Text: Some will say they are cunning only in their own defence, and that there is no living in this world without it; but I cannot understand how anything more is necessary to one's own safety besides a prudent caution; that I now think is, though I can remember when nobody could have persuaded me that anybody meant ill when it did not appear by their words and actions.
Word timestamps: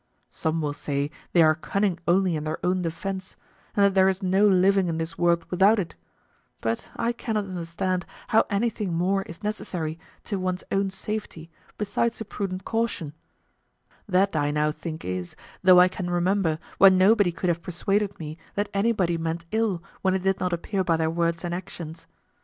Some 0.31 0.61
will 0.61 0.73
say 0.73 1.11
they 1.31 1.43
are 1.43 1.53
cunning 1.53 1.99
only 2.07 2.35
in 2.35 2.43
their 2.43 2.57
own 2.65 2.81
defence, 2.81 3.35
and 3.75 3.85
that 3.85 3.93
there 3.93 4.07
is 4.09 4.23
no 4.23 4.47
living 4.47 4.87
in 4.87 4.97
this 4.97 5.15
world 5.15 5.45
without 5.51 5.77
it; 5.77 5.93
but 6.59 6.89
I 6.95 7.11
cannot 7.11 7.43
understand 7.45 8.07
how 8.29 8.47
anything 8.49 8.95
more 8.95 9.21
is 9.21 9.43
necessary 9.43 9.99
to 10.23 10.39
one's 10.39 10.63
own 10.71 10.89
safety 10.89 11.51
besides 11.77 12.19
a 12.19 12.25
prudent 12.25 12.65
caution; 12.65 13.13
that 14.09 14.35
I 14.35 14.49
now 14.49 14.71
think 14.71 15.05
is, 15.05 15.35
though 15.61 15.79
I 15.79 15.87
can 15.87 16.09
remember 16.09 16.57
when 16.79 16.97
nobody 16.97 17.31
could 17.31 17.49
have 17.49 17.61
persuaded 17.61 18.17
me 18.17 18.39
that 18.55 18.69
anybody 18.73 19.19
meant 19.19 19.45
ill 19.51 19.83
when 20.01 20.15
it 20.15 20.23
did 20.23 20.39
not 20.39 20.51
appear 20.51 20.83
by 20.83 20.97
their 20.97 21.11
words 21.11 21.43
and 21.43 21.53
actions. 21.53 22.07